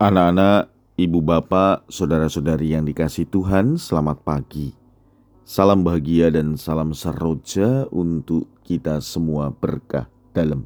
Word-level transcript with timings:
Anak-anak, 0.00 0.72
ibu 0.96 1.20
bapak, 1.20 1.84
saudara-saudari 1.92 2.72
yang 2.72 2.88
dikasih 2.88 3.28
Tuhan, 3.28 3.76
selamat 3.76 4.24
pagi. 4.24 4.72
Salam 5.44 5.84
bahagia 5.84 6.32
dan 6.32 6.56
salam 6.56 6.96
seroja 6.96 7.84
untuk 7.92 8.48
kita 8.64 9.04
semua 9.04 9.52
berkah 9.52 10.08
dalam. 10.32 10.64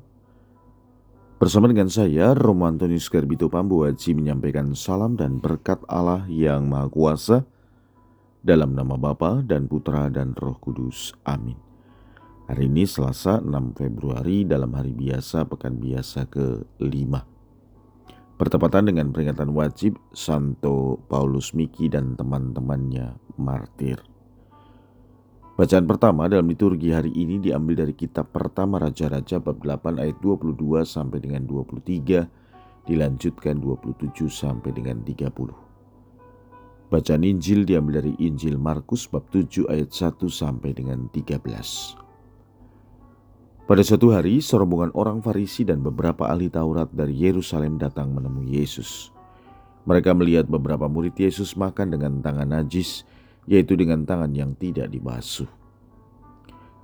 Bersama 1.42 1.66
dengan 1.66 1.90
saya, 1.90 2.30
Romo 2.38 2.62
Antonius 2.70 3.10
Garbito 3.10 3.50
Pambuaji 3.50 4.14
menyampaikan 4.14 4.70
salam 4.78 5.18
dan 5.18 5.42
berkat 5.42 5.82
Allah 5.90 6.22
yang 6.30 6.70
Maha 6.70 6.86
Kuasa 6.86 7.42
dalam 8.38 8.78
nama 8.78 8.94
Bapa 8.94 9.42
dan 9.42 9.66
Putra 9.66 10.14
dan 10.14 10.38
Roh 10.38 10.62
Kudus. 10.62 11.10
Amin. 11.26 11.58
Hari 12.46 12.70
ini 12.70 12.86
Selasa 12.86 13.42
6 13.42 13.50
Februari 13.82 14.46
dalam 14.46 14.70
hari 14.78 14.94
biasa 14.94 15.42
pekan 15.50 15.82
biasa 15.82 16.30
ke-5 16.30 17.33
bertepatan 18.34 18.90
dengan 18.90 19.14
peringatan 19.14 19.54
wajib 19.54 19.94
Santo 20.10 20.98
Paulus 21.06 21.54
Miki 21.54 21.86
dan 21.86 22.18
teman-temannya 22.18 23.14
martir. 23.38 24.02
Bacaan 25.54 25.86
pertama 25.86 26.26
dalam 26.26 26.50
liturgi 26.50 26.90
hari 26.90 27.14
ini 27.14 27.38
diambil 27.38 27.86
dari 27.86 27.94
kitab 27.94 28.34
pertama 28.34 28.82
Raja-Raja 28.82 29.38
bab 29.38 29.62
8 29.62 30.02
ayat 30.02 30.18
22 30.18 30.82
sampai 30.82 31.22
dengan 31.22 31.46
23, 31.46 32.26
dilanjutkan 32.90 33.62
27 33.62 34.26
sampai 34.26 34.74
dengan 34.74 34.98
30. 35.06 36.90
Bacaan 36.90 37.22
Injil 37.22 37.62
diambil 37.62 38.02
dari 38.02 38.18
Injil 38.18 38.58
Markus 38.58 39.06
bab 39.06 39.30
7 39.30 39.70
ayat 39.70 39.94
1 39.94 40.26
sampai 40.26 40.74
dengan 40.74 41.06
13. 41.14 42.03
Pada 43.64 43.80
suatu 43.80 44.12
hari, 44.12 44.44
serombongan 44.44 44.92
orang 44.92 45.24
Farisi 45.24 45.64
dan 45.64 45.80
beberapa 45.80 46.28
ahli 46.28 46.52
Taurat 46.52 46.92
dari 46.92 47.16
Yerusalem 47.16 47.80
datang 47.80 48.12
menemui 48.12 48.60
Yesus. 48.60 49.08
Mereka 49.88 50.12
melihat 50.12 50.44
beberapa 50.44 50.84
murid 50.84 51.16
Yesus 51.16 51.56
makan 51.56 51.96
dengan 51.96 52.20
tangan 52.20 52.44
najis, 52.44 53.08
yaitu 53.48 53.72
dengan 53.72 54.04
tangan 54.04 54.36
yang 54.36 54.52
tidak 54.52 54.92
dibasuh. 54.92 55.48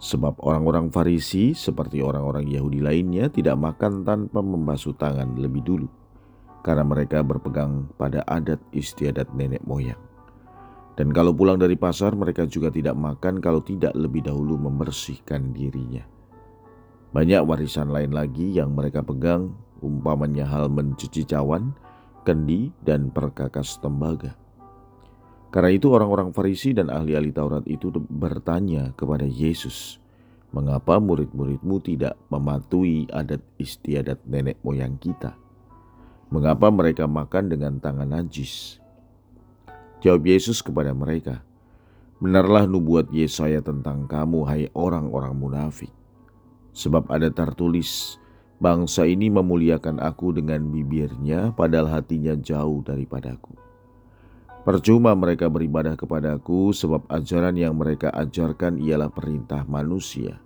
Sebab 0.00 0.40
orang-orang 0.40 0.88
Farisi, 0.88 1.52
seperti 1.52 2.00
orang-orang 2.00 2.48
Yahudi 2.48 2.80
lainnya, 2.80 3.28
tidak 3.28 3.60
makan 3.60 4.00
tanpa 4.00 4.40
membasuh 4.40 4.96
tangan 4.96 5.36
lebih 5.36 5.60
dulu, 5.60 5.88
karena 6.64 6.88
mereka 6.88 7.20
berpegang 7.20 7.92
pada 8.00 8.24
adat 8.24 8.56
istiadat 8.72 9.28
nenek 9.36 9.60
moyang. 9.68 10.00
Dan 10.96 11.12
kalau 11.12 11.36
pulang 11.36 11.60
dari 11.60 11.76
pasar, 11.76 12.16
mereka 12.16 12.48
juga 12.48 12.72
tidak 12.72 12.96
makan 12.96 13.44
kalau 13.44 13.60
tidak 13.60 13.92
lebih 13.92 14.24
dahulu 14.24 14.56
membersihkan 14.56 15.52
dirinya. 15.52 16.19
Banyak 17.10 17.42
warisan 17.42 17.90
lain 17.90 18.14
lagi 18.14 18.54
yang 18.54 18.70
mereka 18.78 19.02
pegang, 19.02 19.50
umpamanya 19.82 20.46
hal 20.46 20.70
mencuci 20.70 21.26
cawan, 21.26 21.74
kendi, 22.22 22.70
dan 22.86 23.10
perkakas 23.10 23.82
tembaga. 23.82 24.38
Karena 25.50 25.74
itu 25.74 25.90
orang-orang 25.90 26.30
Farisi 26.30 26.70
dan 26.70 26.86
ahli-ahli 26.86 27.34
Taurat 27.34 27.66
itu 27.66 27.90
bertanya 27.90 28.94
kepada 28.94 29.26
Yesus, 29.26 29.98
mengapa 30.54 31.02
murid-muridmu 31.02 31.82
tidak 31.82 32.14
mematuhi 32.30 33.10
adat 33.10 33.42
istiadat 33.58 34.22
nenek 34.30 34.62
moyang 34.62 34.94
kita? 34.94 35.34
Mengapa 36.30 36.70
mereka 36.70 37.10
makan 37.10 37.50
dengan 37.50 37.82
tangan 37.82 38.06
najis? 38.06 38.78
Jawab 39.98 40.22
Yesus 40.30 40.62
kepada 40.62 40.94
mereka, 40.94 41.42
Benarlah 42.20 42.68
nubuat 42.68 43.08
Yesaya 43.16 43.64
tentang 43.64 44.04
kamu, 44.04 44.44
hai 44.44 44.68
orang-orang 44.76 45.32
munafik. 45.32 45.88
Sebab 46.70 47.10
ada 47.10 47.28
tertulis, 47.30 48.20
bangsa 48.62 49.08
ini 49.08 49.32
memuliakan 49.32 49.98
aku 49.98 50.36
dengan 50.36 50.70
bibirnya, 50.70 51.50
padahal 51.54 51.90
hatinya 51.90 52.36
jauh 52.38 52.84
daripadaku. 52.86 53.56
Percuma 54.60 55.16
mereka 55.16 55.48
beribadah 55.48 55.96
kepadaku, 55.96 56.76
sebab 56.76 57.08
ajaran 57.08 57.56
yang 57.56 57.74
mereka 57.80 58.12
ajarkan 58.12 58.76
ialah 58.76 59.08
perintah 59.08 59.64
manusia. 59.64 60.36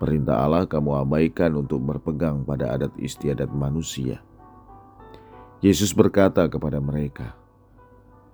Perintah 0.00 0.42
Allah 0.42 0.64
kamu 0.64 1.04
abaikan 1.04 1.54
untuk 1.60 1.84
berpegang 1.84 2.42
pada 2.42 2.72
adat 2.72 2.90
istiadat 2.98 3.52
manusia. 3.52 4.24
Yesus 5.60 5.92
berkata 5.92 6.48
kepada 6.48 6.80
mereka, 6.80 7.36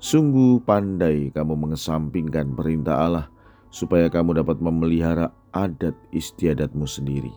Sungguh 0.01 0.65
pandai 0.65 1.29
kamu 1.29 1.69
mengesampingkan 1.69 2.57
perintah 2.57 3.05
Allah 3.05 3.27
supaya 3.69 4.09
kamu 4.09 4.41
dapat 4.41 4.57
memelihara 4.57 5.29
adat 5.51 5.95
istiadatmu 6.15 6.87
sendiri. 6.87 7.33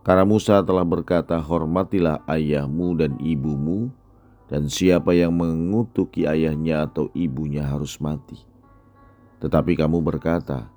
Karena 0.00 0.24
Musa 0.24 0.64
telah 0.64 0.84
berkata, 0.84 1.36
hormatilah 1.36 2.24
ayahmu 2.24 2.96
dan 2.96 3.20
ibumu, 3.20 3.92
dan 4.48 4.66
siapa 4.66 5.14
yang 5.14 5.36
mengutuki 5.36 6.26
ayahnya 6.26 6.88
atau 6.88 7.12
ibunya 7.12 7.62
harus 7.62 8.00
mati. 8.00 8.40
Tetapi 9.38 9.76
kamu 9.76 10.00
berkata, 10.02 10.72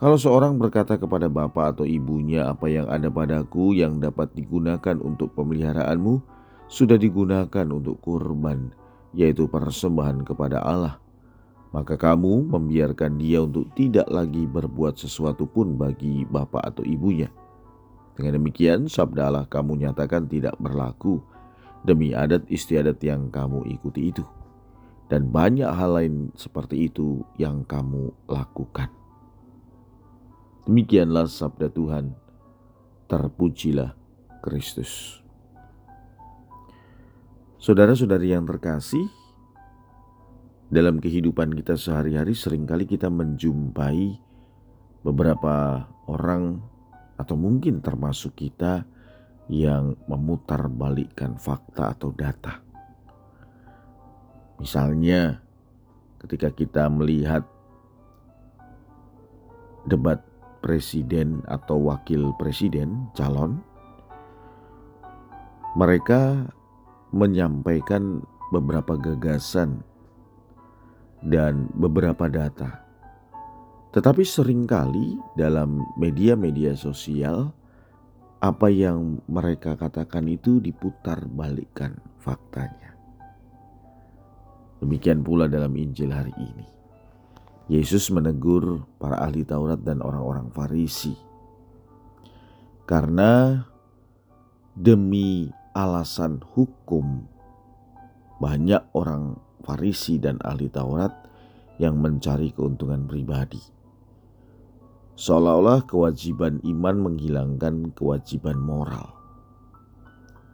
kalau 0.00 0.16
seorang 0.16 0.56
berkata 0.56 0.96
kepada 0.96 1.28
bapak 1.28 1.76
atau 1.76 1.84
ibunya 1.84 2.48
apa 2.48 2.72
yang 2.72 2.88
ada 2.88 3.12
padaku 3.12 3.76
yang 3.76 4.00
dapat 4.00 4.32
digunakan 4.32 4.96
untuk 4.96 5.36
pemeliharaanmu, 5.36 6.22
sudah 6.70 6.96
digunakan 6.96 7.66
untuk 7.68 8.00
kurban, 8.00 8.72
yaitu 9.12 9.50
persembahan 9.50 10.24
kepada 10.24 10.62
Allah 10.62 11.02
maka 11.70 11.94
kamu 11.94 12.50
membiarkan 12.50 13.14
dia 13.14 13.46
untuk 13.46 13.70
tidak 13.78 14.10
lagi 14.10 14.42
berbuat 14.46 14.98
sesuatu 14.98 15.46
pun 15.46 15.78
bagi 15.78 16.26
bapak 16.26 16.74
atau 16.74 16.82
ibunya. 16.82 17.30
Dengan 18.18 18.42
demikian, 18.42 18.90
sabda 18.90 19.30
Allah 19.30 19.46
kamu 19.46 19.86
nyatakan 19.86 20.26
tidak 20.26 20.58
berlaku 20.58 21.22
demi 21.86 22.10
adat 22.10 22.44
istiadat 22.50 22.98
yang 23.06 23.30
kamu 23.30 23.64
ikuti 23.70 24.10
itu. 24.10 24.26
Dan 25.10 25.30
banyak 25.30 25.66
hal 25.66 25.98
lain 25.98 26.14
seperti 26.38 26.86
itu 26.90 27.22
yang 27.38 27.66
kamu 27.66 28.14
lakukan. 28.30 28.90
Demikianlah 30.66 31.26
sabda 31.26 31.66
Tuhan. 31.70 32.14
Terpujilah 33.10 33.90
Kristus. 34.38 35.18
Saudara-saudari 37.58 38.30
yang 38.30 38.46
terkasih, 38.46 39.10
dalam 40.70 41.02
kehidupan 41.02 41.50
kita 41.58 41.74
sehari-hari 41.74 42.30
sering 42.30 42.62
kali 42.62 42.86
kita 42.86 43.10
menjumpai 43.10 44.22
beberapa 45.02 45.82
orang 46.06 46.62
atau 47.18 47.34
mungkin 47.34 47.82
termasuk 47.82 48.38
kita 48.38 48.86
yang 49.50 49.98
memutarbalikkan 50.06 51.34
fakta 51.34 51.98
atau 51.98 52.14
data. 52.14 52.62
Misalnya 54.62 55.42
ketika 56.22 56.54
kita 56.54 56.86
melihat 56.86 57.42
debat 59.90 60.22
presiden 60.62 61.42
atau 61.50 61.90
wakil 61.90 62.30
presiden 62.38 63.10
calon 63.18 63.58
mereka 65.74 66.46
menyampaikan 67.10 68.22
beberapa 68.54 68.94
gagasan 68.94 69.82
dan 71.24 71.68
beberapa 71.76 72.28
data. 72.28 72.80
Tetapi 73.90 74.22
sering 74.22 74.70
kali 74.70 75.18
dalam 75.34 75.82
media-media 75.98 76.78
sosial 76.78 77.50
apa 78.40 78.72
yang 78.72 79.20
mereka 79.28 79.76
katakan 79.76 80.24
itu 80.30 80.62
diputar 80.62 81.26
balikkan 81.28 81.98
faktanya. 82.22 82.96
Demikian 84.80 85.20
pula 85.20 85.44
dalam 85.44 85.76
Injil 85.76 86.08
hari 86.08 86.32
ini. 86.40 86.66
Yesus 87.68 88.08
menegur 88.08 88.88
para 88.96 89.20
ahli 89.20 89.44
Taurat 89.44 89.78
dan 89.84 90.00
orang-orang 90.00 90.48
Farisi. 90.50 91.14
Karena 92.88 93.60
demi 94.72 95.52
alasan 95.76 96.40
hukum 96.42 97.22
banyak 98.40 98.80
orang 98.96 99.36
Farisi 99.60 100.16
dan 100.20 100.40
ahli 100.42 100.68
Taurat 100.72 101.12
yang 101.80 101.96
mencari 101.96 102.52
keuntungan 102.52 103.08
pribadi. 103.08 103.60
Seolah-olah 105.20 105.84
kewajiban 105.84 106.64
iman 106.64 106.96
menghilangkan 107.12 107.92
kewajiban 107.92 108.56
moral. 108.56 109.12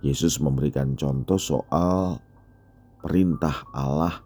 Yesus 0.02 0.42
memberikan 0.42 0.98
contoh 0.98 1.38
soal 1.38 2.18
perintah 3.02 3.62
Allah, 3.70 4.22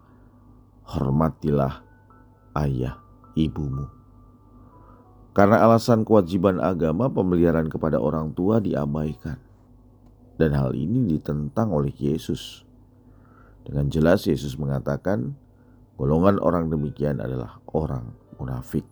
hormatilah 0.85 1.85
ayah 2.57 2.97
ibumu. 3.37 3.85
Karena 5.31 5.63
alasan 5.63 6.03
kewajiban 6.03 6.59
agama, 6.59 7.07
pemeliharaan 7.07 7.71
kepada 7.71 8.01
orang 8.01 8.35
tua 8.35 8.59
diabaikan. 8.59 9.39
Dan 10.35 10.51
hal 10.57 10.75
ini 10.75 11.15
ditentang 11.15 11.71
oleh 11.71 11.93
Yesus. 11.95 12.67
Dengan 13.65 13.87
jelas 13.93 14.25
Yesus 14.25 14.57
mengatakan 14.57 15.37
golongan 15.95 16.41
orang 16.41 16.69
demikian 16.69 17.21
adalah 17.21 17.61
orang 17.71 18.13
munafik. 18.41 18.85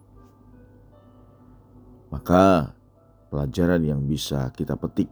Maka 2.09 2.73
pelajaran 3.29 3.81
yang 3.85 4.05
bisa 4.05 4.49
kita 4.53 4.77
petik 4.77 5.09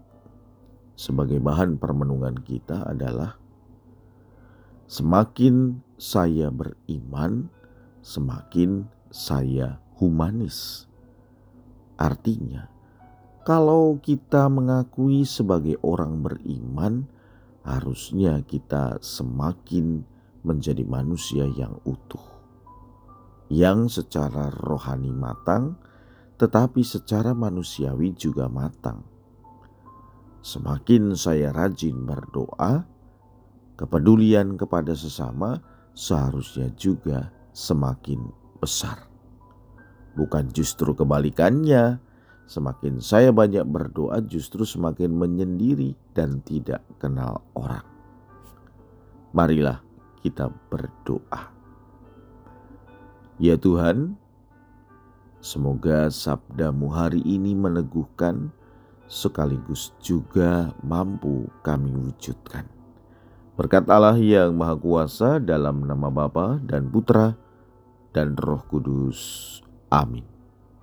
sebagai 0.98 1.38
bahan 1.38 1.78
permenungan 1.78 2.38
kita 2.42 2.86
adalah 2.86 3.38
Semakin 4.88 5.84
saya 6.00 6.48
beriman, 6.48 7.52
semakin 8.00 8.88
saya 9.12 9.84
humanis. 10.00 10.88
Artinya, 12.00 12.72
kalau 13.44 14.00
kita 14.00 14.48
mengakui 14.48 15.28
sebagai 15.28 15.76
orang 15.84 16.24
beriman, 16.24 17.04
harusnya 17.68 18.40
kita 18.48 19.04
semakin 19.04 20.08
menjadi 20.48 20.88
manusia 20.88 21.44
yang 21.52 21.76
utuh, 21.84 22.24
yang 23.52 23.92
secara 23.92 24.48
rohani 24.48 25.12
matang, 25.12 25.76
tetapi 26.40 26.80
secara 26.88 27.36
manusiawi 27.36 28.16
juga 28.16 28.48
matang. 28.48 29.04
Semakin 30.40 31.12
saya 31.20 31.52
rajin 31.52 32.08
berdoa, 32.08 32.88
kepedulian 33.76 34.56
kepada 34.56 34.96
sesama 34.96 35.60
seharusnya 35.92 36.72
juga 36.80 37.36
semakin 37.52 38.32
besar. 38.64 39.12
Bukan 40.16 40.56
justru 40.56 40.96
kebalikannya, 40.96 42.00
semakin 42.48 43.04
saya 43.04 43.36
banyak 43.36 43.68
berdoa 43.68 44.24
justru 44.24 44.64
semakin 44.64 45.12
menyendiri 45.12 45.94
dan 46.16 46.40
tidak 46.42 46.82
kenal 46.98 47.44
orang. 47.54 47.84
Marilah 49.36 49.84
kita 50.24 50.50
berdoa. 50.72 51.54
Ya 53.38 53.54
Tuhan, 53.54 54.18
semoga 55.44 56.10
sabdamu 56.10 56.90
hari 56.90 57.22
ini 57.22 57.54
meneguhkan 57.54 58.50
sekaligus 59.06 59.94
juga 60.02 60.74
mampu 60.82 61.46
kami 61.62 61.94
wujudkan. 61.94 62.66
Berkat 63.58 63.90
Allah 63.90 64.18
yang 64.18 64.54
Maha 64.54 64.78
Kuasa 64.78 65.42
dalam 65.42 65.86
nama 65.86 66.14
Bapa 66.14 66.62
dan 66.62 66.90
Putra 66.94 67.34
dan 68.14 68.38
Roh 68.38 68.62
Kudus. 68.70 69.60
Amin. 69.90 70.37